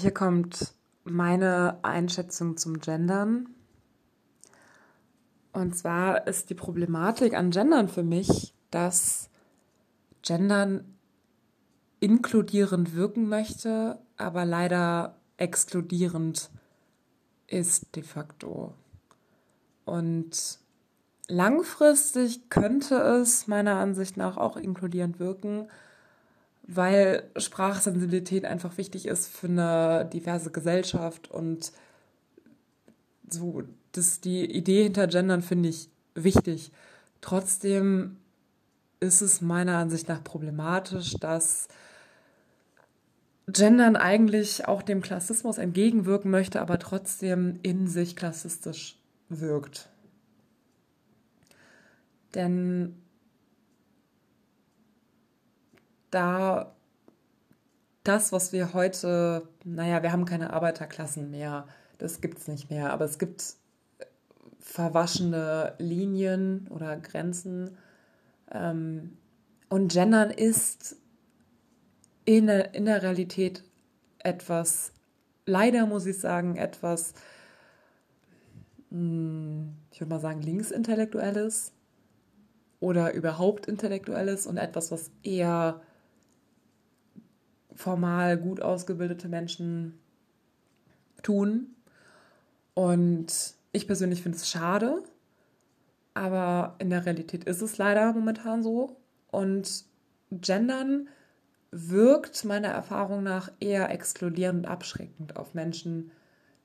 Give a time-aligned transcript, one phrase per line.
[0.00, 3.48] Hier kommt meine Einschätzung zum Gendern.
[5.52, 9.28] Und zwar ist die Problematik an Gendern für mich, dass
[10.22, 10.84] Gendern
[11.98, 16.48] inkludierend wirken möchte, aber leider exkludierend
[17.48, 18.74] ist de facto.
[19.84, 20.60] Und
[21.26, 25.68] langfristig könnte es meiner Ansicht nach auch inkludierend wirken,
[26.68, 31.72] weil Sprachsensibilität einfach wichtig ist für eine diverse Gesellschaft und
[33.30, 36.70] so, das, die Idee hinter Gendern finde ich wichtig.
[37.22, 38.18] Trotzdem
[39.00, 41.68] ist es meiner Ansicht nach problematisch, dass
[43.46, 48.98] Gendern eigentlich auch dem Klassismus entgegenwirken möchte, aber trotzdem in sich klassistisch
[49.30, 49.88] wirkt.
[52.34, 52.94] Denn
[56.10, 56.74] da
[58.04, 61.66] das, was wir heute, naja, wir haben keine Arbeiterklassen mehr,
[61.98, 63.54] das gibt es nicht mehr, aber es gibt
[64.60, 67.76] verwaschene Linien oder Grenzen.
[68.50, 69.16] Ähm,
[69.68, 70.96] und Gendern ist
[72.24, 73.64] in der, in der Realität
[74.18, 74.92] etwas,
[75.46, 77.14] leider muss ich sagen, etwas,
[78.90, 81.72] hm, ich würde mal sagen, linksintellektuelles
[82.80, 85.80] oder überhaupt intellektuelles und etwas, was eher
[87.78, 89.98] formal gut ausgebildete Menschen
[91.22, 91.68] tun.
[92.74, 95.02] Und ich persönlich finde es schade,
[96.12, 98.96] aber in der Realität ist es leider momentan so.
[99.30, 99.84] Und
[100.32, 101.08] Gendern
[101.70, 106.10] wirkt meiner Erfahrung nach eher exkludierend und abschreckend auf Menschen,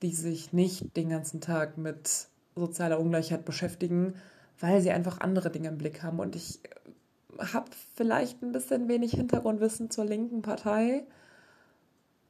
[0.00, 4.14] die sich nicht den ganzen Tag mit sozialer Ungleichheit beschäftigen,
[4.58, 6.20] weil sie einfach andere Dinge im Blick haben.
[6.20, 6.60] Und ich
[7.38, 11.04] habe vielleicht ein bisschen wenig Hintergrundwissen zur linken Partei.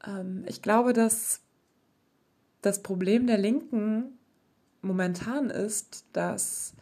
[0.06, 1.40] Ähm, ich glaube, dass
[2.62, 4.18] das Problem der Linken
[4.82, 6.74] momentan ist, dass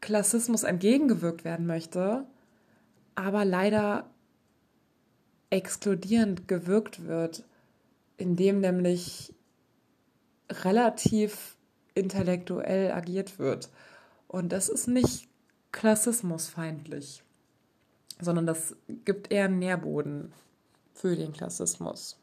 [0.00, 2.26] Klassismus entgegengewirkt werden möchte,
[3.14, 4.10] aber leider
[5.50, 7.44] exkludierend gewirkt wird,
[8.16, 9.32] indem nämlich
[10.50, 11.56] relativ
[11.94, 13.70] intellektuell agiert wird.
[14.28, 15.28] Und das ist nicht
[15.74, 17.24] klassismusfeindlich,
[18.20, 20.32] sondern das gibt eher einen Nährboden
[20.94, 22.16] für den Klassismus.